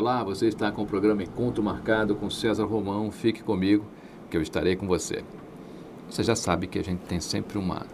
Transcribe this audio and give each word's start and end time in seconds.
Olá, 0.00 0.24
você 0.24 0.46
está 0.46 0.72
com 0.72 0.80
o 0.80 0.86
programa 0.86 1.22
Encontro 1.22 1.62
Marcado 1.62 2.14
com 2.14 2.30
César 2.30 2.64
Romão. 2.64 3.10
Fique 3.10 3.42
comigo, 3.42 3.84
que 4.30 4.36
eu 4.38 4.40
estarei 4.40 4.74
com 4.74 4.86
você. 4.86 5.22
Você 6.08 6.22
já 6.22 6.34
sabe 6.34 6.66
que 6.66 6.78
a 6.78 6.82
gente 6.82 7.00
tem 7.00 7.20
sempre 7.20 7.58
uma, 7.58 7.84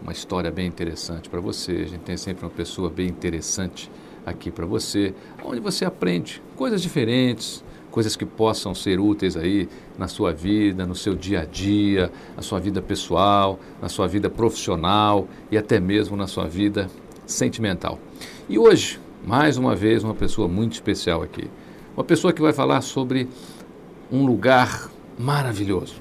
uma 0.00 0.12
história 0.12 0.50
bem 0.50 0.66
interessante 0.66 1.28
para 1.28 1.38
você, 1.38 1.72
a 1.72 1.88
gente 1.88 2.00
tem 2.04 2.16
sempre 2.16 2.46
uma 2.46 2.50
pessoa 2.50 2.88
bem 2.88 3.06
interessante 3.06 3.90
aqui 4.24 4.50
para 4.50 4.64
você, 4.64 5.14
onde 5.44 5.60
você 5.60 5.84
aprende 5.84 6.42
coisas 6.56 6.80
diferentes, 6.80 7.62
coisas 7.90 8.16
que 8.16 8.24
possam 8.24 8.74
ser 8.74 8.98
úteis 8.98 9.36
aí 9.36 9.68
na 9.98 10.08
sua 10.08 10.32
vida, 10.32 10.86
no 10.86 10.94
seu 10.94 11.14
dia 11.14 11.42
a 11.42 11.44
dia, 11.44 12.10
na 12.34 12.40
sua 12.40 12.58
vida 12.58 12.80
pessoal, 12.80 13.60
na 13.82 13.90
sua 13.90 14.06
vida 14.06 14.30
profissional 14.30 15.28
e 15.50 15.58
até 15.58 15.78
mesmo 15.78 16.16
na 16.16 16.26
sua 16.26 16.48
vida 16.48 16.88
sentimental. 17.26 17.98
E 18.48 18.58
hoje, 18.58 18.98
mais 19.24 19.56
uma 19.56 19.76
vez, 19.76 20.02
uma 20.02 20.14
pessoa 20.14 20.48
muito 20.48 20.72
especial 20.72 21.22
aqui. 21.22 21.50
Uma 21.96 22.04
pessoa 22.04 22.32
que 22.32 22.40
vai 22.40 22.52
falar 22.52 22.80
sobre 22.80 23.28
um 24.10 24.24
lugar 24.24 24.90
maravilhoso. 25.18 26.00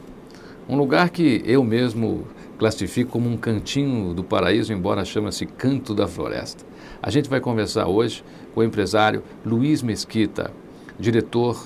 Um 0.68 0.78
lugar 0.78 1.10
que 1.10 1.42
eu 1.46 1.64
mesmo 1.64 2.26
classifico 2.58 3.12
como 3.12 3.30
um 3.30 3.38
cantinho 3.38 4.14
do 4.14 4.24
paraíso, 4.24 4.74
embora 4.74 5.04
chama-se 5.06 5.46
Canto 5.46 5.94
da 5.94 6.08
Floresta. 6.08 6.66
A 7.02 7.10
gente 7.10 7.30
vai 7.30 7.40
conversar 7.40 7.88
hoje 7.88 8.24
com 8.54 8.62
o 8.62 8.64
empresário 8.64 9.24
Luiz 9.46 9.82
Mesquita, 9.82 10.52
diretor 11.00 11.66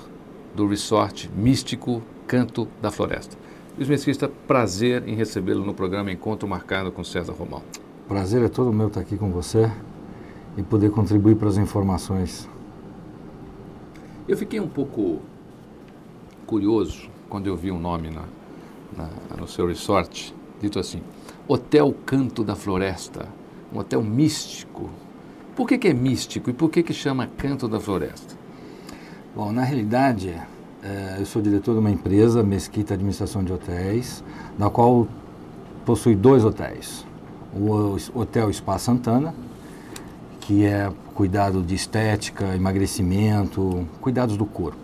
do 0.56 0.68
resort 0.68 1.30
místico 1.36 2.02
Canto 2.28 2.68
da 2.82 2.92
Floresta. 2.92 3.38
Luiz 3.76 3.90
Mesquita, 3.90 4.30
prazer 4.48 5.08
em 5.08 5.16
recebê-lo 5.16 5.66
no 5.66 5.74
programa 5.74 6.12
Encontro 6.12 6.48
Marcado 6.48 6.92
com 6.92 7.04
César 7.04 7.34
Romão. 7.34 7.64
Prazer 8.08 8.44
é 8.44 8.48
todo 8.48 8.72
meu 8.72 8.88
estar 8.88 9.02
aqui 9.02 9.18
com 9.18 9.32
você 9.32 9.70
e 10.58 10.64
poder 10.64 10.92
contribuir 10.92 11.36
para 11.36 11.50
as 11.50 11.58
informações. 11.58 12.48
Eu 14.28 14.38
fiquei 14.38 14.60
um 14.60 14.68
pouco 14.68 15.20
curioso 16.46 17.10
quando 17.30 17.48
eu 17.48 17.58
vi 17.58 17.72
um 17.72 17.80
nome 17.80 18.10
na, 18.10 18.24
na, 18.96 19.10
no 19.38 19.48
seu 19.48 19.68
resort, 19.68 20.34
dito 20.62 20.80
assim, 20.80 21.02
Hotel 21.48 21.94
Canto 22.06 22.44
da 22.44 22.56
Floresta, 22.56 23.28
um 23.74 23.80
hotel 23.80 24.02
místico. 24.02 24.90
Por 25.56 25.68
que, 25.68 25.78
que 25.78 25.88
é 25.88 25.94
místico 25.94 26.50
e 26.50 26.54
por 26.54 26.70
que, 26.70 26.84
que 26.84 26.94
chama 26.94 27.28
Canto 27.38 27.68
da 27.68 27.80
Floresta? 27.80 28.36
Bom, 29.36 29.52
na 29.52 29.64
realidade, 29.64 30.30
é, 30.84 31.18
eu 31.20 31.26
sou 31.26 31.42
diretor 31.42 31.74
de 31.74 31.80
uma 31.80 31.90
empresa, 31.90 32.44
Mesquita 32.44 32.94
Administração 32.94 33.44
de 33.44 33.52
Hotéis, 33.52 34.24
na 34.58 34.70
qual 34.70 35.08
possui 35.86 36.16
dois 36.16 36.46
hotéis. 36.46 37.06
O 37.56 37.98
Hotel 38.20 38.52
Spa 38.54 38.78
Santana, 38.78 39.34
que 40.46 40.66
é 40.66 40.92
cuidado 41.16 41.62
de 41.62 41.74
estética, 41.74 42.54
emagrecimento, 42.56 43.88
cuidados 44.02 44.36
do 44.36 44.46
corpo. 44.46 44.78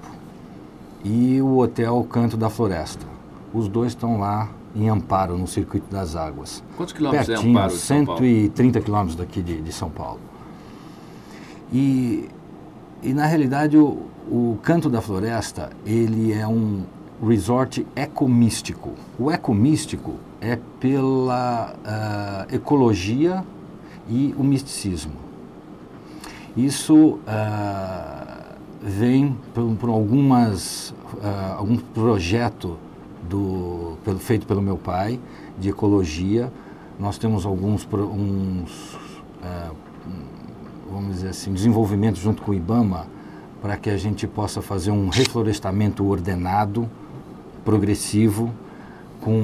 E 1.03 1.41
o 1.41 1.57
Hotel 1.57 2.05
Canto 2.09 2.37
da 2.37 2.49
Floresta. 2.49 3.05
Os 3.53 3.67
dois 3.67 3.91
estão 3.91 4.19
lá 4.19 4.49
em 4.75 4.87
Amparo, 4.87 5.37
no 5.37 5.47
Circuito 5.47 5.91
das 5.91 6.15
Águas. 6.15 6.63
Quantos 6.77 6.93
quilômetros 6.93 7.27
Pertinho, 7.27 7.49
é 7.49 7.51
Amparo 7.51 7.73
de 7.73 7.79
São 7.79 8.05
Paulo? 8.05 8.19
130 8.19 8.81
quilômetros 8.81 9.15
daqui 9.15 9.41
de, 9.41 9.61
de, 9.61 9.71
São 9.73 9.89
Paulo. 9.89 10.19
E, 11.73 12.29
e 13.03 13.13
na 13.13 13.25
realidade 13.25 13.77
o, 13.77 14.05
o 14.29 14.57
Canto 14.63 14.89
da 14.89 15.01
Floresta, 15.01 15.71
ele 15.85 16.31
é 16.31 16.47
um 16.47 16.83
resort 17.21 17.85
ecomístico. 17.95 18.93
O 19.17 19.29
ecomístico 19.29 20.15
é 20.39 20.57
pela 20.79 21.73
uh, 21.73 22.55
ecologia 22.55 23.43
e 24.07 24.33
o 24.37 24.43
misticismo. 24.43 25.28
Isso 26.55 26.95
uh, 26.95 27.19
vem 28.81 29.37
por, 29.53 29.75
por 29.75 29.89
algumas, 29.89 30.89
uh, 30.89 31.57
algum 31.57 31.77
projeto 31.77 32.77
do, 33.27 33.97
pelo, 34.03 34.19
feito 34.19 34.47
pelo 34.47 34.61
meu 34.61 34.77
pai 34.77 35.19
de 35.57 35.69
ecologia. 35.69 36.51
Nós 36.99 37.17
temos 37.17 37.45
alguns 37.45 37.87
uns, 37.93 38.93
uh, 38.93 39.75
vamos 40.91 41.15
dizer 41.15 41.29
assim, 41.29 41.53
desenvolvimentos 41.53 42.21
junto 42.21 42.41
com 42.41 42.51
o 42.51 42.53
IBAMA 42.53 43.07
para 43.61 43.77
que 43.77 43.89
a 43.89 43.97
gente 43.97 44.25
possa 44.25 44.61
fazer 44.61 44.91
um 44.91 45.09
reflorestamento 45.09 46.05
ordenado, 46.05 46.89
progressivo, 47.63 48.53
com 49.21 49.43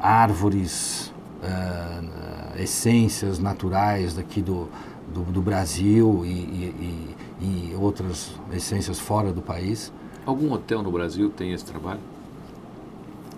árvores, 0.00 1.12
uh, 1.42 2.37
essências 2.60 3.38
naturais 3.38 4.14
daqui 4.14 4.40
do, 4.40 4.68
do, 5.12 5.22
do 5.22 5.42
Brasil 5.42 6.22
e, 6.24 6.28
e, 6.28 7.16
e, 7.40 7.74
outras 7.76 8.32
essências 8.52 8.98
fora 8.98 9.32
do 9.32 9.40
país. 9.40 9.92
Algum 10.26 10.52
hotel 10.52 10.82
no 10.82 10.90
Brasil 10.90 11.30
tem 11.30 11.52
esse 11.52 11.64
trabalho? 11.64 12.00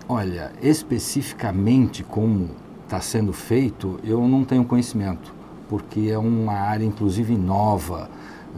Olha, 0.07 0.51
especificamente 0.61 2.03
como 2.03 2.49
está 2.83 2.99
sendo 2.99 3.31
feito, 3.31 3.97
eu 4.03 4.27
não 4.27 4.43
tenho 4.43 4.65
conhecimento, 4.65 5.33
porque 5.69 6.09
é 6.11 6.17
uma 6.17 6.53
área 6.53 6.83
inclusive 6.83 7.37
nova 7.37 8.09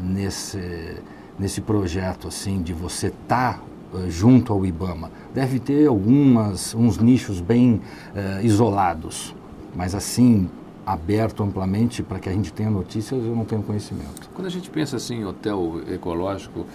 nesse, 0.01 0.97
nesse 1.38 1.62
projeto 1.62 2.28
assim 2.28 2.62
de 2.62 2.74
você 2.74 3.07
estar 3.07 3.59
tá, 3.59 3.97
uh, 3.97 4.09
junto 4.09 4.51
ao 4.51 4.66
IBAMA. 4.66 5.12
Deve 5.34 5.59
ter 5.59 5.88
algumas 5.88 6.74
uns 6.74 6.97
nichos 6.97 7.40
bem 7.40 7.81
uh, 8.16 8.44
isolados, 8.44 9.35
mas 9.75 9.95
assim 9.95 10.50
aberto 10.85 11.41
amplamente 11.44 12.03
para 12.03 12.19
que 12.19 12.28
a 12.28 12.31
gente 12.31 12.51
tenha 12.51 12.69
notícias, 12.69 13.23
eu 13.23 13.35
não 13.35 13.45
tenho 13.45 13.63
conhecimento. 13.63 14.29
Quando 14.34 14.47
a 14.47 14.50
gente 14.50 14.69
pensa 14.69 14.97
assim 14.97 15.22
em 15.22 15.25
hotel 15.25 15.81
ecológico, 15.89 16.66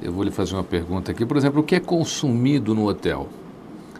eu 0.00 0.12
vou 0.12 0.22
lhe 0.22 0.30
fazer 0.30 0.54
uma 0.54 0.64
pergunta 0.64 1.10
aqui. 1.10 1.26
Por 1.26 1.36
exemplo, 1.36 1.60
o 1.60 1.64
que 1.64 1.74
é 1.74 1.80
consumido 1.80 2.74
no 2.74 2.86
hotel? 2.86 3.28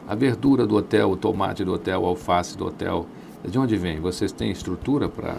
A 0.06 0.14
verdura 0.14 0.66
do 0.66 0.76
hotel, 0.76 1.10
o 1.10 1.16
tomate 1.16 1.64
do 1.64 1.72
hotel, 1.72 2.04
a 2.04 2.08
alface 2.08 2.56
do 2.56 2.66
hotel, 2.66 3.06
de 3.46 3.58
onde 3.58 3.76
vem? 3.76 4.00
Vocês 4.00 4.32
têm 4.32 4.50
estrutura 4.50 5.08
para 5.08 5.38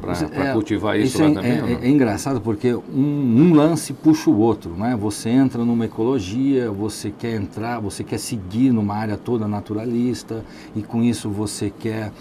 para 0.00 0.48
é, 0.48 0.52
cultivar 0.52 0.98
isso, 0.98 1.16
isso 1.16 1.22
lá 1.22 1.30
é, 1.30 1.34
também? 1.56 1.76
É, 1.76 1.86
é, 1.86 1.88
engraçado 1.88 2.40
porque 2.40 2.74
um, 2.74 2.82
um, 3.00 3.54
lance 3.54 3.92
puxa 3.92 4.28
o 4.28 4.38
outro, 4.38 4.74
né? 4.74 4.96
Você 5.00 5.30
entra 5.30 5.64
numa 5.64 5.86
ecologia, 5.86 6.70
você 6.70 7.10
quer 7.10 7.34
entrar, 7.34 7.80
você 7.80 8.04
quer 8.04 8.18
seguir 8.18 8.70
numa 8.70 8.94
área 8.94 9.16
toda 9.16 9.48
naturalista 9.48 10.44
e 10.76 10.82
com 10.82 11.02
isso 11.02 11.30
você 11.30 11.70
quer 11.70 12.12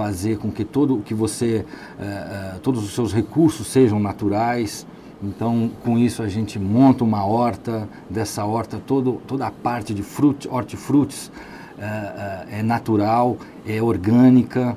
fazer 0.00 0.38
com 0.38 0.50
que 0.50 0.64
todo 0.64 1.02
que 1.04 1.12
você, 1.12 1.66
uh, 1.98 2.56
uh, 2.56 2.60
todos 2.60 2.82
os 2.82 2.94
seus 2.94 3.12
recursos 3.12 3.66
sejam 3.66 4.00
naturais. 4.00 4.86
Então, 5.22 5.70
com 5.84 5.98
isso 5.98 6.22
a 6.22 6.28
gente 6.28 6.58
monta 6.58 7.04
uma 7.04 7.22
horta, 7.26 7.86
dessa 8.08 8.42
horta 8.46 8.80
todo, 8.86 9.20
toda 9.26 9.46
a 9.46 9.50
parte 9.50 9.92
de 9.92 10.02
frut, 10.02 10.48
hortifrutis 10.48 11.26
uh, 11.26 12.48
é 12.50 12.62
natural, 12.62 13.36
é 13.66 13.82
orgânica, 13.82 14.74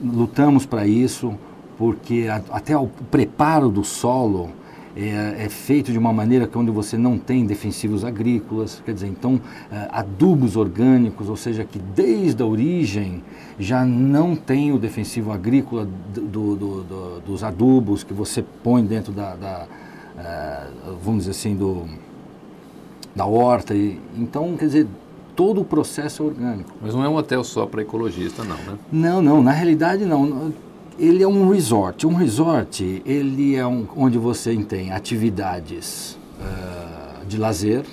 lutamos 0.00 0.64
para 0.66 0.86
isso, 0.86 1.34
porque 1.76 2.28
a, 2.30 2.40
até 2.56 2.78
o 2.78 2.86
preparo 3.10 3.68
do 3.68 3.82
solo 3.82 4.50
é, 4.96 5.44
é, 5.44 5.48
feito 5.48 5.92
de 5.92 5.98
uma 5.98 6.12
maneira 6.12 6.46
que 6.46 6.58
onde 6.58 6.70
você 6.70 6.96
não 6.98 7.18
tem 7.18 7.46
defensivos 7.46 8.04
agrícolas, 8.04 8.82
quer 8.84 8.92
dizer, 8.92 9.06
então 9.06 9.40
adubos 9.90 10.56
orgânicos, 10.56 11.28
ou 11.28 11.36
seja, 11.36 11.64
que 11.64 11.78
desde 11.78 12.42
a 12.42 12.46
origem 12.46 13.22
já 13.58 13.84
não 13.84 14.34
tem 14.34 14.72
o 14.72 14.78
defensivo 14.78 15.32
agrícola 15.32 15.86
do, 16.14 16.56
do, 16.56 16.82
do, 16.82 17.20
dos 17.20 17.44
adubos 17.44 18.02
que 18.02 18.12
você 18.12 18.42
põe 18.42 18.84
dentro 18.84 19.12
da, 19.12 19.34
da 19.36 19.66
uh, 20.20 20.96
vamos 21.02 21.20
dizer 21.24 21.30
assim, 21.30 21.54
do, 21.54 21.84
da 23.14 23.26
horta. 23.26 23.74
E, 23.74 23.98
então, 24.16 24.56
quer 24.56 24.66
dizer, 24.66 24.86
todo 25.34 25.60
o 25.60 25.64
processo 25.64 26.22
é 26.22 26.26
orgânico. 26.26 26.70
Mas 26.80 26.94
não 26.94 27.04
é 27.04 27.08
um 27.08 27.16
hotel 27.16 27.42
só 27.44 27.66
para 27.66 27.82
ecologista, 27.82 28.44
não, 28.44 28.56
né? 28.56 28.78
Não, 28.92 29.22
não, 29.22 29.42
na 29.42 29.52
realidade 29.52 30.04
não. 30.04 30.52
Ele 31.00 31.22
é 31.22 31.26
um 31.26 31.48
resort. 31.48 32.06
Um 32.06 32.14
resort, 32.14 33.02
ele 33.06 33.56
é 33.56 33.66
um, 33.66 33.86
onde 33.96 34.18
você 34.18 34.54
tem 34.56 34.92
atividades 34.92 36.18
uh, 36.38 37.24
de 37.24 37.38
lazer, 37.38 37.86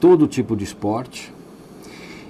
todo 0.00 0.28
tipo 0.28 0.54
de 0.54 0.62
esporte, 0.62 1.34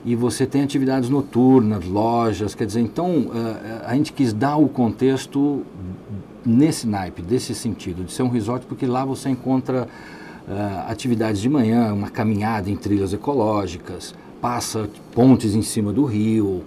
e 0.06 0.16
você 0.16 0.46
tem 0.46 0.62
atividades 0.62 1.10
noturnas, 1.10 1.84
lojas, 1.84 2.54
quer 2.54 2.64
dizer, 2.64 2.80
então 2.80 3.30
eh, 3.34 3.82
a 3.84 3.94
gente 3.96 4.12
quis 4.12 4.32
dar 4.32 4.56
o 4.56 4.68
contexto 4.68 5.64
nesse 6.44 6.86
naipe, 6.86 7.20
desse 7.20 7.52
sentido, 7.56 8.04
de 8.04 8.12
ser 8.12 8.22
um 8.22 8.28
resort, 8.28 8.64
porque 8.66 8.86
lá 8.86 9.04
você 9.04 9.28
encontra 9.28 9.88
uh, 10.46 10.88
atividades 10.90 11.40
de 11.40 11.48
manhã, 11.48 11.92
uma 11.92 12.08
caminhada 12.08 12.70
em 12.70 12.76
trilhas 12.76 13.12
ecológicas, 13.12 14.14
passa 14.40 14.88
pontes 15.12 15.56
em 15.56 15.62
cima 15.62 15.92
do 15.92 16.04
rio, 16.04 16.62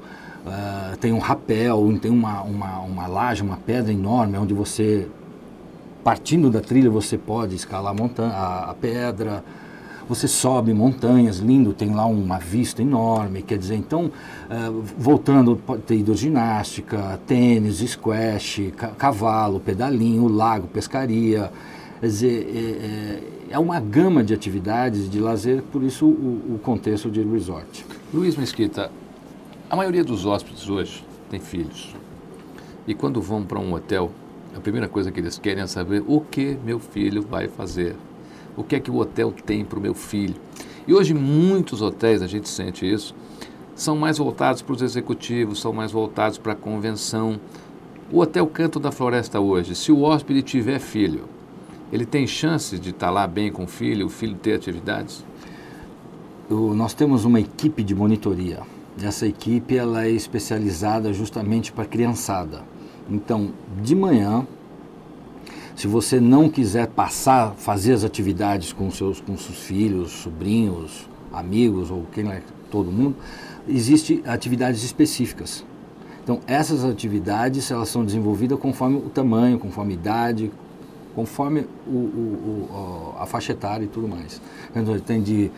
uh, 0.46 0.98
tem 0.98 1.12
um 1.12 1.20
rapel, 1.20 1.98
tem 2.02 2.12
uma, 2.12 2.42
uma, 2.42 2.80
uma 2.80 3.08
laje, 3.08 3.42
uma 3.42 3.58
pedra 3.58 3.92
enorme, 3.92 4.38
onde 4.38 4.54
você, 4.54 5.08
partindo 6.04 6.50
da 6.50 6.62
trilha, 6.62 6.90
você 6.90 7.18
pode 7.18 7.56
escalar 7.56 7.92
a, 7.92 7.96
montanha, 7.96 8.34
a, 8.34 8.72
a 8.72 8.74
pedra, 8.74 9.44
você 10.08 10.28
sobe 10.28 10.74
montanhas, 10.74 11.38
lindo, 11.38 11.72
tem 11.72 11.94
lá 11.94 12.06
uma 12.06 12.40
vista 12.40 12.82
enorme, 12.82 13.44
quer 13.44 13.58
dizer, 13.58 13.76
então, 13.76 14.06
uh, 14.06 14.84
voltando, 14.98 15.56
pode 15.56 15.84
ter 15.84 15.96
hidroginástica, 15.96 17.20
tênis, 17.28 17.78
squash, 17.78 18.74
ca 18.76 18.88
cavalo, 18.90 19.60
pedalinho, 19.60 20.28
lago, 20.28 20.68
pescaria, 20.68 21.52
Quer 22.00 22.06
dizer, 22.06 22.48
é, 22.56 22.60
é, 22.60 23.56
é 23.56 23.60
uma 23.60 23.80
gama 23.80 24.24
de 24.24 24.34
atividades 24.34 25.10
de 25.10 25.20
lazer, 25.20 25.62
por 25.64 25.84
isso 25.84 26.06
o, 26.06 26.56
o 26.56 26.60
contexto 26.64 27.12
de 27.12 27.22
resort. 27.22 27.86
Luiz 28.14 28.38
Mesquita, 28.38 28.90
a 29.70 29.76
maioria 29.76 30.04
dos 30.04 30.26
hóspedes 30.26 30.68
hoje 30.68 31.06
tem 31.30 31.40
filhos. 31.40 31.96
E 32.88 32.96
quando 32.96 33.22
vão 33.22 33.44
para 33.44 33.60
um 33.60 33.72
hotel, 33.74 34.12
a 34.56 34.60
primeira 34.60 34.88
coisa 34.88 35.12
que 35.12 35.20
eles 35.20 35.38
querem 35.38 35.62
é 35.62 35.68
saber 35.68 36.04
o 36.08 36.20
que 36.22 36.58
meu 36.66 36.80
filho 36.80 37.22
vai 37.22 37.48
fazer. 37.48 37.96
O 38.58 38.64
que 38.64 38.76
é 38.76 38.80
que 38.80 38.90
o 38.90 38.98
hotel 38.98 39.32
tem 39.32 39.64
para 39.64 39.78
o 39.78 39.82
meu 39.82 39.94
filho. 39.94 40.36
E 40.88 40.94
hoje 40.94 41.14
muitos 41.14 41.84
hotéis, 41.84 42.24
a 42.24 42.28
gente 42.28 42.50
sente 42.50 42.92
isso, 42.92 43.14
são 43.76 43.96
mais 43.96 44.18
voltados 44.18 44.64
para 44.64 44.74
os 44.74 44.82
executivos, 44.82 45.62
são 45.62 45.72
mais 45.72 45.92
voltados 45.92 46.40
para 46.40 46.54
a 46.54 46.56
convenção. 46.56 47.40
O 48.12 48.22
Hotel 48.22 48.48
Canto 48.48 48.80
da 48.80 48.92
Floresta 48.92 49.40
hoje, 49.40 49.76
se 49.76 49.92
o 49.92 50.02
hóspede 50.02 50.42
tiver 50.42 50.80
filho, 50.80 51.26
ele 51.94 52.08
tem 52.08 52.26
chance 52.26 52.80
de 52.80 52.90
estar 52.90 53.12
lá 53.12 53.28
bem 53.28 53.52
com 53.52 53.66
o 53.66 53.68
filho, 53.68 54.08
o 54.08 54.10
filho 54.10 54.36
ter 54.36 54.56
atividades? 54.56 55.24
Nós 56.50 56.96
temos 56.96 57.24
uma 57.24 57.40
equipe 57.40 57.84
de 57.84 57.94
monitoria. 57.94 58.64
Essa 59.02 59.26
equipe 59.26 59.78
ela 59.78 60.06
é 60.06 60.10
especializada 60.10 61.14
justamente 61.14 61.72
para 61.72 61.86
criançada. 61.86 62.62
Então, 63.10 63.52
de 63.82 63.96
manhã, 63.96 64.46
se 65.76 65.88
você 65.88 66.20
não 66.20 66.50
quiser 66.50 66.88
passar, 66.88 67.54
fazer 67.56 67.94
as 67.94 68.04
atividades 68.04 68.74
com 68.74 68.92
seus, 68.92 69.22
com 69.22 69.38
seus 69.38 69.60
filhos, 69.60 70.12
sobrinhos, 70.12 71.08
amigos 71.32 71.90
ou 71.90 72.06
quem 72.12 72.30
é 72.30 72.42
todo 72.70 72.92
mundo, 72.92 73.16
existem 73.68 74.22
atividades 74.26 74.84
específicas. 74.84 75.66
Então, 76.22 76.42
essas 76.46 76.84
atividades 76.84 77.72
elas 77.72 77.90
são 77.90 78.04
desenvolvidas 78.04 78.60
conforme 78.60 78.98
o 78.98 79.10
tamanho, 79.10 79.58
conforme 79.58 79.94
a 79.94 79.96
idade, 79.96 80.52
conforme 81.16 81.66
o, 81.88 81.92
o, 81.92 82.70
o, 82.72 83.16
a 83.18 83.26
faixa 83.26 83.54
etária 83.54 83.86
e 83.86 83.88
tudo 83.88 84.08
mais. 84.08 84.42
Então, 84.76 85.00
tem 85.00 85.22
de, 85.22 85.50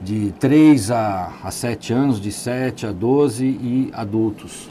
de 0.00 0.32
3 0.38 0.90
a, 0.90 1.32
a 1.42 1.50
7 1.50 1.92
anos, 1.92 2.20
de 2.20 2.30
7 2.30 2.86
a 2.86 2.92
12 2.92 3.44
e 3.44 3.90
adultos. 3.92 4.70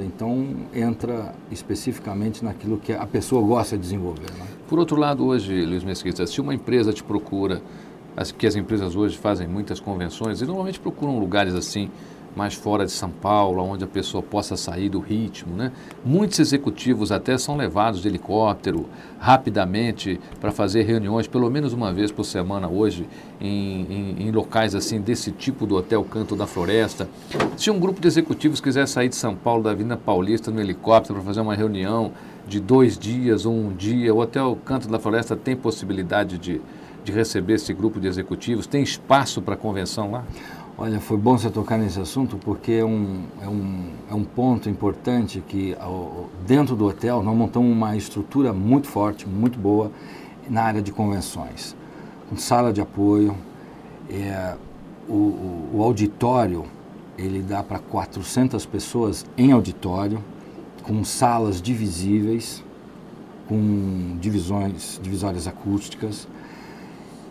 Então, 0.00 0.46
entra 0.74 1.34
especificamente 1.50 2.42
naquilo 2.42 2.78
que 2.78 2.92
a 2.92 3.06
pessoa 3.06 3.42
gosta 3.42 3.76
de 3.76 3.82
desenvolver. 3.82 4.30
Né? 4.32 4.46
Por 4.66 4.78
outro 4.78 4.96
lado, 4.96 5.26
hoje, 5.26 5.64
Luiz 5.66 5.84
Mesquita, 5.84 6.26
se 6.26 6.40
uma 6.40 6.54
empresa 6.54 6.90
te 6.90 7.04
procura, 7.04 7.60
as, 8.16 8.32
que 8.32 8.46
as 8.46 8.56
empresas 8.56 8.96
hoje 8.96 9.18
fazem 9.18 9.46
muitas 9.46 9.80
convenções 9.80 10.40
e 10.40 10.46
normalmente 10.46 10.80
procuram 10.80 11.18
lugares 11.18 11.54
assim, 11.54 11.90
mais 12.36 12.54
fora 12.54 12.84
de 12.84 12.92
São 12.92 13.10
Paulo, 13.10 13.62
onde 13.62 13.84
a 13.84 13.86
pessoa 13.86 14.22
possa 14.22 14.56
sair 14.56 14.88
do 14.88 14.98
ritmo. 14.98 15.54
Né? 15.54 15.72
Muitos 16.04 16.38
executivos 16.38 17.12
até 17.12 17.38
são 17.38 17.56
levados 17.56 18.02
de 18.02 18.08
helicóptero 18.08 18.86
rapidamente 19.18 20.20
para 20.40 20.50
fazer 20.50 20.82
reuniões, 20.82 21.26
pelo 21.26 21.50
menos 21.50 21.72
uma 21.72 21.92
vez 21.92 22.10
por 22.10 22.24
semana 22.24 22.68
hoje, 22.68 23.06
em, 23.40 23.82
em, 23.82 24.26
em, 24.26 24.30
locais 24.30 24.74
assim 24.74 25.00
desse 25.00 25.30
tipo 25.30 25.66
do 25.66 25.76
Hotel 25.76 26.04
Canto 26.04 26.36
da 26.36 26.46
Floresta. 26.46 27.08
Se 27.56 27.70
um 27.70 27.78
grupo 27.78 28.00
de 28.00 28.08
executivos 28.08 28.60
quiser 28.60 28.86
sair 28.86 29.08
de 29.08 29.16
São 29.16 29.34
Paulo, 29.34 29.62
da 29.62 29.70
Avenida 29.70 29.96
Paulista, 29.96 30.50
no 30.50 30.60
helicóptero 30.60 31.14
para 31.14 31.24
fazer 31.24 31.40
uma 31.40 31.54
reunião 31.54 32.12
de 32.46 32.60
dois 32.60 32.98
dias 32.98 33.46
ou 33.46 33.54
um 33.54 33.72
dia, 33.72 34.14
o 34.14 34.18
Hotel 34.18 34.58
Canto 34.64 34.88
da 34.88 34.98
Floresta 34.98 35.34
tem 35.34 35.56
possibilidade 35.56 36.36
de, 36.36 36.60
de 37.02 37.12
receber 37.12 37.54
esse 37.54 37.72
grupo 37.72 37.98
de 37.98 38.06
executivos? 38.06 38.66
Tem 38.66 38.82
espaço 38.82 39.40
para 39.40 39.56
convenção 39.56 40.10
lá? 40.10 40.24
Olha, 40.76 40.98
foi 40.98 41.16
bom 41.16 41.38
você 41.38 41.48
tocar 41.50 41.78
nesse 41.78 42.00
assunto 42.00 42.36
porque 42.36 42.72
é 42.72 42.84
um, 42.84 43.22
é 43.40 43.48
um, 43.48 43.84
é 44.10 44.14
um 44.14 44.24
ponto 44.24 44.68
importante 44.68 45.40
que 45.46 45.72
dentro 46.44 46.74
do 46.74 46.86
hotel 46.86 47.22
nós 47.22 47.36
montamos 47.36 47.70
uma 47.70 47.96
estrutura 47.96 48.52
muito 48.52 48.88
forte, 48.88 49.28
muito 49.28 49.56
boa 49.56 49.92
na 50.50 50.62
área 50.62 50.82
de 50.82 50.90
convenções. 50.90 51.76
Com 52.28 52.36
sala 52.36 52.72
de 52.72 52.80
apoio, 52.80 53.36
é, 54.10 54.56
o, 55.08 55.12
o, 55.12 55.70
o 55.74 55.82
auditório 55.84 56.64
ele 57.16 57.40
dá 57.40 57.62
para 57.62 57.78
400 57.78 58.66
pessoas 58.66 59.24
em 59.38 59.52
auditório, 59.52 60.18
com 60.82 61.04
salas 61.04 61.62
divisíveis, 61.62 62.64
com 63.48 64.16
divisões, 64.20 64.98
divisórias 65.00 65.46
acústicas, 65.46 66.26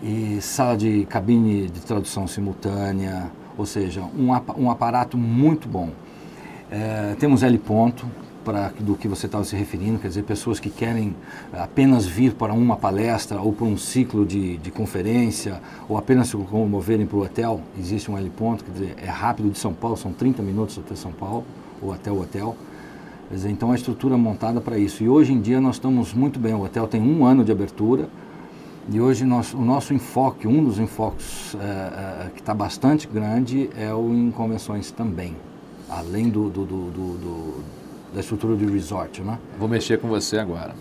e 0.03 0.41
sala 0.41 0.75
de 0.75 1.05
cabine 1.05 1.69
de 1.69 1.79
tradução 1.79 2.27
simultânea, 2.27 3.31
ou 3.57 3.65
seja, 3.65 4.01
um, 4.01 4.29
um 4.57 4.69
aparato 4.69 5.17
muito 5.17 5.67
bom. 5.67 5.89
É, 6.69 7.15
temos 7.17 7.41
L 7.41 7.57
ponto, 7.57 8.05
para 8.43 8.73
do 8.77 8.95
que 8.95 9.07
você 9.07 9.25
estava 9.25 9.45
se 9.45 9.55
referindo, 9.55 9.99
quer 9.99 10.09
dizer, 10.09 10.23
pessoas 10.23 10.59
que 10.59 10.69
querem 10.69 11.15
apenas 11.53 12.05
vir 12.05 12.33
para 12.33 12.51
uma 12.53 12.75
palestra 12.75 13.39
ou 13.39 13.53
para 13.53 13.65
um 13.65 13.77
ciclo 13.77 14.25
de, 14.25 14.57
de 14.57 14.69
conferência 14.69 15.61
ou 15.87 15.97
apenas 15.97 16.27
se 16.27 16.35
moverem 16.35 17.05
para 17.05 17.17
o 17.17 17.21
hotel, 17.21 17.61
existe 17.79 18.11
um 18.11 18.17
L 18.17 18.29
ponto, 18.31 18.65
quer 18.65 18.71
dizer, 18.71 18.95
é 19.01 19.09
rápido 19.09 19.49
de 19.49 19.57
São 19.57 19.73
Paulo, 19.73 19.95
são 19.95 20.11
30 20.11 20.41
minutos 20.43 20.77
até 20.77 20.95
São 20.95 21.13
Paulo 21.13 21.45
ou 21.81 21.93
até 21.93 22.11
o 22.11 22.19
hotel. 22.19 22.55
Quer 23.29 23.35
dizer, 23.35 23.49
então 23.49 23.71
a 23.71 23.75
estrutura 23.75 24.17
montada 24.17 24.59
para 24.59 24.77
isso. 24.77 25.01
E 25.01 25.07
hoje 25.07 25.31
em 25.31 25.39
dia 25.39 25.61
nós 25.61 25.75
estamos 25.77 26.13
muito 26.13 26.37
bem, 26.39 26.53
o 26.53 26.63
hotel 26.63 26.87
tem 26.87 27.01
um 27.01 27.25
ano 27.25 27.45
de 27.45 27.51
abertura, 27.51 28.09
e 28.91 28.99
hoje 28.99 29.25
nós, 29.25 29.53
o 29.53 29.61
nosso 29.61 29.93
enfoque, 29.93 30.47
um 30.47 30.63
dos 30.63 30.77
enfoques 30.77 31.55
é, 31.55 32.27
é, 32.27 32.29
que 32.33 32.41
está 32.41 32.53
bastante 32.53 33.07
grande 33.07 33.69
é 33.77 33.93
o 33.93 34.13
em 34.13 34.29
convenções 34.31 34.91
também, 34.91 35.35
além 35.89 36.29
do, 36.29 36.49
do, 36.49 36.65
do, 36.65 36.91
do, 36.91 37.63
da 38.13 38.19
estrutura 38.19 38.55
de 38.57 38.65
resort, 38.65 39.21
né? 39.21 39.39
Vou 39.57 39.69
mexer 39.69 39.99
com 39.99 40.07
você 40.07 40.37
agora. 40.37 40.75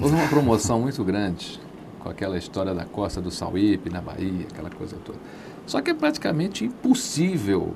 Houve 0.00 0.14
uma 0.14 0.28
promoção 0.28 0.80
muito 0.80 1.04
grande 1.04 1.60
com 2.00 2.08
aquela 2.08 2.38
história 2.38 2.74
da 2.74 2.84
costa 2.84 3.20
do 3.20 3.30
Sauípe, 3.30 3.90
na 3.90 4.00
Bahia, 4.00 4.46
aquela 4.50 4.70
coisa 4.70 4.96
toda. 5.04 5.18
Só 5.66 5.80
que 5.82 5.90
é 5.90 5.94
praticamente 5.94 6.64
impossível 6.64 7.74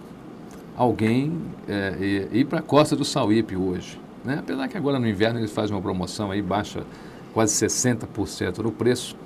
alguém 0.76 1.38
é, 1.68 2.28
ir 2.32 2.46
para 2.46 2.60
a 2.60 2.62
costa 2.62 2.96
do 2.96 3.04
Sauípe 3.04 3.56
hoje. 3.56 4.00
Né? 4.24 4.38
Apesar 4.38 4.68
que 4.68 4.76
agora 4.76 4.98
no 4.98 5.06
inverno 5.06 5.38
eles 5.38 5.50
fazem 5.50 5.74
uma 5.74 5.82
promoção 5.82 6.30
aí, 6.30 6.40
baixa 6.40 6.84
quase 7.34 7.54
60% 7.66 8.58
no 8.58 8.72
preço. 8.72 9.16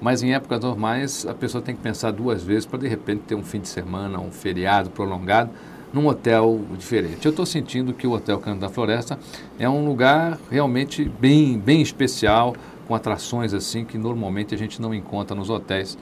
Mas 0.00 0.22
em 0.22 0.34
épocas 0.34 0.60
normais, 0.60 1.26
a 1.26 1.34
pessoa 1.34 1.62
tem 1.62 1.74
que 1.74 1.82
pensar 1.82 2.10
duas 2.10 2.42
vezes 2.42 2.66
para 2.66 2.78
de 2.78 2.88
repente 2.88 3.22
ter 3.22 3.34
um 3.34 3.42
fim 3.42 3.60
de 3.60 3.68
semana, 3.68 4.20
um 4.20 4.30
feriado 4.30 4.90
prolongado 4.90 5.50
num 5.92 6.06
hotel 6.06 6.60
diferente. 6.76 7.24
Eu 7.24 7.30
estou 7.30 7.46
sentindo 7.46 7.94
que 7.94 8.06
o 8.06 8.12
Hotel 8.12 8.38
Canto 8.38 8.60
da 8.60 8.68
Floresta 8.68 9.18
é 9.58 9.68
um 9.68 9.86
lugar 9.86 10.38
realmente 10.50 11.10
bem, 11.18 11.58
bem 11.58 11.80
especial, 11.80 12.54
com 12.86 12.94
atrações 12.94 13.54
assim 13.54 13.84
que 13.84 13.96
normalmente 13.96 14.54
a 14.54 14.58
gente 14.58 14.80
não 14.80 14.94
encontra 14.94 15.34
nos 15.34 15.48
hotéis. 15.48 15.96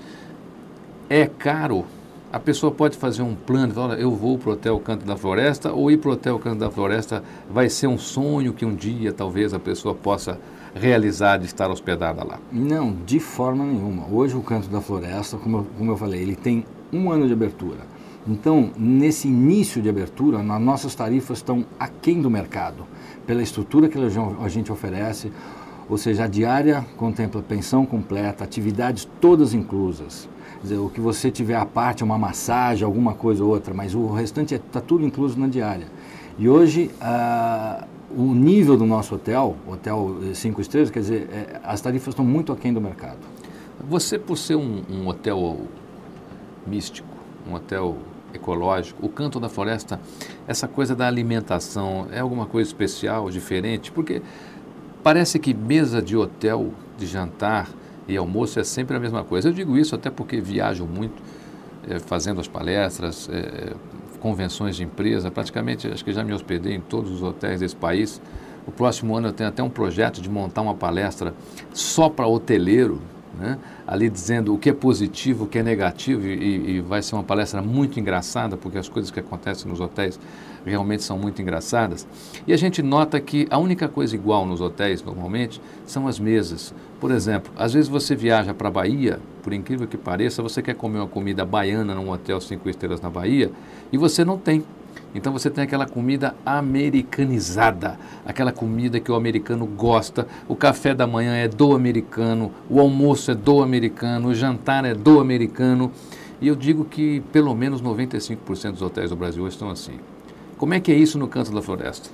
É 1.08 1.26
caro. 1.26 1.86
A 2.32 2.40
pessoa 2.40 2.72
pode 2.72 2.96
fazer 2.96 3.22
um 3.22 3.36
plano, 3.36 3.72
falar, 3.72 4.00
eu 4.00 4.10
vou 4.10 4.36
para 4.36 4.50
o 4.50 4.52
Hotel 4.54 4.80
Canto 4.80 5.06
da 5.06 5.16
Floresta, 5.16 5.72
ou 5.72 5.88
ir 5.88 5.98
para 5.98 6.10
o 6.10 6.12
Hotel 6.14 6.36
Canto 6.40 6.58
da 6.58 6.70
Floresta 6.70 7.22
vai 7.48 7.68
ser 7.68 7.86
um 7.86 7.96
sonho 7.96 8.52
que 8.52 8.64
um 8.64 8.74
dia 8.74 9.12
talvez 9.12 9.54
a 9.54 9.60
pessoa 9.60 9.94
possa 9.94 10.40
realizar 10.74 11.38
de 11.38 11.46
estar 11.46 11.70
hospedada 11.70 12.24
lá? 12.24 12.38
Não, 12.52 12.96
de 13.06 13.20
forma 13.20 13.64
nenhuma. 13.64 14.06
Hoje 14.10 14.36
o 14.36 14.42
Canto 14.42 14.68
da 14.68 14.80
Floresta, 14.80 15.36
como 15.36 15.58
eu, 15.58 15.66
como 15.78 15.90
eu 15.92 15.96
falei, 15.96 16.20
ele 16.20 16.34
tem 16.34 16.64
um 16.92 17.10
ano 17.10 17.26
de 17.26 17.32
abertura. 17.32 17.94
Então, 18.26 18.70
nesse 18.76 19.28
início 19.28 19.82
de 19.82 19.88
abertura, 19.88 20.38
as 20.38 20.60
nossas 20.60 20.94
tarifas 20.94 21.38
estão 21.38 21.64
aquém 21.78 22.22
do 22.22 22.30
mercado, 22.30 22.86
pela 23.26 23.42
estrutura 23.42 23.88
que 23.88 23.98
a 23.98 24.48
gente 24.48 24.72
oferece, 24.72 25.30
ou 25.88 25.98
seja, 25.98 26.24
a 26.24 26.26
diária 26.26 26.84
contempla 26.96 27.42
pensão 27.42 27.84
completa, 27.84 28.42
atividades 28.42 29.06
todas 29.20 29.52
inclusas. 29.52 30.28
Quer 30.56 30.62
dizer, 30.62 30.78
o 30.78 30.88
que 30.88 31.00
você 31.00 31.30
tiver 31.30 31.56
à 31.56 31.66
parte, 31.66 32.02
uma 32.02 32.16
massagem, 32.16 32.86
alguma 32.86 33.12
coisa 33.12 33.44
ou 33.44 33.50
outra, 33.50 33.74
mas 33.74 33.94
o 33.94 34.06
restante 34.06 34.54
está 34.54 34.78
é, 34.78 34.82
tudo 34.82 35.04
incluso 35.04 35.38
na 35.38 35.46
diária. 35.46 35.86
E 36.38 36.48
hoje, 36.48 36.90
ah, 37.02 37.86
o 38.10 38.34
nível 38.34 38.76
do 38.76 38.86
nosso 38.86 39.14
hotel, 39.14 39.56
hotel 39.66 40.16
cinco 40.34 40.60
estrelas, 40.60 40.90
quer 40.90 41.00
dizer, 41.00 41.28
é, 41.32 41.60
as 41.64 41.80
tarifas 41.80 42.08
estão 42.08 42.24
muito 42.24 42.52
aquém 42.52 42.72
do 42.72 42.80
mercado. 42.80 43.18
Você, 43.88 44.18
por 44.18 44.36
ser 44.36 44.56
um, 44.56 44.82
um 44.90 45.08
hotel 45.08 45.60
místico, 46.66 47.08
um 47.48 47.54
hotel 47.54 47.96
ecológico, 48.32 49.04
o 49.04 49.08
Canto 49.08 49.38
da 49.38 49.48
Floresta, 49.48 50.00
essa 50.46 50.66
coisa 50.66 50.94
da 50.94 51.06
alimentação 51.06 52.06
é 52.10 52.20
alguma 52.20 52.46
coisa 52.46 52.68
especial, 52.68 53.30
diferente? 53.30 53.92
Porque 53.92 54.22
parece 55.02 55.38
que 55.38 55.54
mesa 55.54 56.00
de 56.00 56.16
hotel, 56.16 56.72
de 56.98 57.06
jantar 57.06 57.68
e 58.08 58.16
almoço 58.16 58.58
é 58.58 58.64
sempre 58.64 58.96
a 58.96 59.00
mesma 59.00 59.24
coisa. 59.24 59.48
Eu 59.48 59.52
digo 59.52 59.76
isso 59.76 59.94
até 59.94 60.10
porque 60.10 60.40
viajo 60.40 60.84
muito, 60.84 61.22
é, 61.88 61.98
fazendo 61.98 62.40
as 62.40 62.48
palestras, 62.48 63.28
é, 63.30 63.74
convenções 64.24 64.74
de 64.74 64.82
empresa, 64.82 65.30
praticamente 65.30 65.86
acho 65.86 66.02
que 66.02 66.10
já 66.10 66.24
me 66.24 66.32
hospedei 66.32 66.74
em 66.74 66.80
todos 66.80 67.10
os 67.10 67.22
hotéis 67.22 67.60
desse 67.60 67.76
país. 67.76 68.22
O 68.66 68.72
próximo 68.72 69.14
ano 69.14 69.28
eu 69.28 69.34
tenho 69.34 69.50
até 69.50 69.62
um 69.62 69.68
projeto 69.68 70.22
de 70.22 70.30
montar 70.30 70.62
uma 70.62 70.74
palestra 70.74 71.34
só 71.74 72.08
para 72.08 72.26
hoteleiro, 72.26 73.02
né? 73.38 73.58
ali 73.86 74.08
dizendo 74.08 74.54
o 74.54 74.58
que 74.58 74.70
é 74.70 74.72
positivo, 74.72 75.44
o 75.44 75.46
que 75.46 75.58
é 75.58 75.62
negativo, 75.62 76.26
e, 76.26 76.76
e, 76.76 76.80
vai 76.80 77.02
ser 77.02 77.14
uma 77.14 77.24
palestra 77.24 77.60
muito 77.60 77.98
engraçada, 78.00 78.56
porque 78.56 78.78
as 78.78 78.88
coisas 78.88 79.10
que 79.10 79.20
acontecem 79.20 79.70
nos 79.70 79.80
hotéis 79.80 80.18
realmente 80.64 81.02
são 81.02 81.18
muito 81.18 81.42
engraçadas. 81.42 82.06
E 82.46 82.52
a 82.52 82.56
gente 82.56 82.82
nota 82.82 83.20
que 83.20 83.46
a 83.50 83.58
única 83.58 83.88
coisa 83.88 84.14
igual 84.14 84.46
nos 84.46 84.60
hotéis, 84.60 85.02
normalmente, 85.02 85.60
são 85.86 86.08
as 86.08 86.18
mesas. 86.18 86.74
Por 87.00 87.10
exemplo, 87.10 87.52
às 87.56 87.74
vezes 87.74 87.88
você 87.88 88.16
viaja 88.16 88.54
para 88.54 88.68
a 88.68 88.70
Bahia, 88.70 89.20
por 89.42 89.52
incrível 89.52 89.86
que 89.86 89.98
pareça, 89.98 90.42
você 90.42 90.62
quer 90.62 90.74
comer 90.74 90.98
uma 90.98 91.06
comida 91.06 91.44
baiana 91.44 91.94
num 91.94 92.10
hotel 92.10 92.40
cinco 92.40 92.68
estrelas 92.68 93.00
na 93.00 93.10
Bahia, 93.10 93.50
e 93.92 93.98
você 93.98 94.24
não 94.24 94.38
tem 94.38 94.64
então 95.14 95.32
você 95.32 95.48
tem 95.48 95.62
aquela 95.62 95.86
comida 95.86 96.34
americanizada, 96.44 97.98
aquela 98.26 98.50
comida 98.50 98.98
que 98.98 99.12
o 99.12 99.14
americano 99.14 99.64
gosta. 99.64 100.26
O 100.48 100.56
café 100.56 100.92
da 100.92 101.06
manhã 101.06 101.36
é 101.36 101.46
do 101.46 101.74
americano, 101.74 102.50
o 102.68 102.80
almoço 102.80 103.30
é 103.30 103.34
do 103.34 103.62
americano, 103.62 104.28
o 104.28 104.34
jantar 104.34 104.84
é 104.84 104.92
do 104.92 105.20
americano. 105.20 105.92
E 106.40 106.48
eu 106.48 106.56
digo 106.56 106.84
que 106.84 107.20
pelo 107.32 107.54
menos 107.54 107.80
95% 107.80 108.72
dos 108.72 108.82
hotéis 108.82 109.10
do 109.10 109.16
Brasil 109.16 109.46
estão 109.46 109.70
assim. 109.70 110.00
Como 110.58 110.74
é 110.74 110.80
que 110.80 110.90
é 110.90 110.96
isso 110.96 111.16
no 111.16 111.28
Canto 111.28 111.52
da 111.52 111.62
Floresta? 111.62 112.10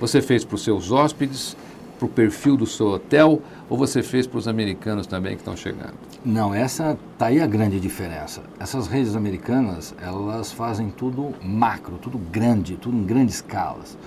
Você 0.00 0.20
fez 0.20 0.44
para 0.44 0.56
os 0.56 0.64
seus 0.64 0.90
hóspedes, 0.90 1.56
para 1.98 2.06
o 2.06 2.08
perfil 2.08 2.56
do 2.56 2.66
seu 2.66 2.86
hotel, 2.88 3.42
ou 3.68 3.76
você 3.76 4.02
fez 4.02 4.26
para 4.26 4.38
os 4.38 4.46
americanos 4.46 5.06
também 5.06 5.34
que 5.34 5.40
estão 5.40 5.56
chegando? 5.56 5.94
Não, 6.24 6.54
essa 6.54 6.96
tá 7.18 7.26
aí 7.26 7.40
a 7.40 7.46
grande 7.46 7.80
diferença. 7.80 8.42
Essas 8.58 8.86
redes 8.86 9.16
americanas, 9.16 9.94
elas 10.00 10.52
fazem 10.52 10.90
tudo 10.90 11.34
macro, 11.42 11.98
tudo 11.98 12.16
grande, 12.16 12.76
tudo 12.76 12.96
em 12.96 13.04
grandes 13.04 13.36
escalas. 13.36 13.98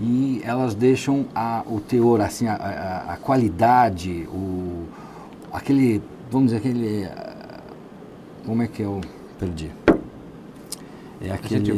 E 0.00 0.40
elas 0.44 0.74
deixam 0.74 1.26
a, 1.34 1.62
o 1.66 1.80
teor, 1.80 2.20
assim, 2.20 2.48
a, 2.48 2.54
a, 2.54 3.12
a 3.12 3.16
qualidade, 3.16 4.26
o, 4.32 4.86
aquele, 5.52 6.02
vamos 6.30 6.46
dizer, 6.46 6.56
aquele, 6.56 7.08
como 8.44 8.62
é 8.62 8.66
que 8.66 8.82
eu 8.82 9.00
perdi? 9.38 9.70
É 11.20 11.30
aquele... 11.30 11.70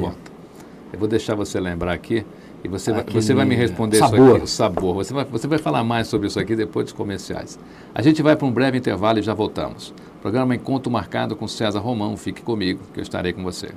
Eu 0.92 1.00
vou 1.00 1.08
deixar 1.08 1.34
você 1.34 1.60
lembrar 1.60 1.92
aqui 1.92 2.24
e 2.64 2.68
você, 2.68 2.92
vai, 2.92 3.04
você 3.04 3.34
vai 3.34 3.44
me 3.44 3.54
responder 3.54 3.98
sabor. 3.98 4.18
isso 4.18 4.34
aqui, 4.34 4.44
o 4.44 4.46
sabor. 4.46 4.94
Você 4.94 5.14
vai, 5.14 5.24
você 5.24 5.46
vai 5.46 5.58
falar 5.58 5.84
mais 5.84 6.08
sobre 6.08 6.26
isso 6.26 6.40
aqui 6.40 6.56
depois 6.56 6.86
dos 6.86 6.92
comerciais. 6.92 7.58
A 7.94 8.02
gente 8.02 8.22
vai 8.22 8.34
para 8.34 8.46
um 8.46 8.50
breve 8.50 8.76
intervalo 8.76 9.18
e 9.18 9.22
já 9.22 9.34
voltamos. 9.34 9.94
Programa 10.20 10.54
Encontro 10.54 10.90
Marcado 10.90 11.36
com 11.36 11.46
César 11.46 11.78
Romão. 11.78 12.16
Fique 12.16 12.42
comigo, 12.42 12.80
que 12.92 12.98
eu 12.98 13.02
estarei 13.02 13.32
com 13.32 13.42
você. 13.42 13.68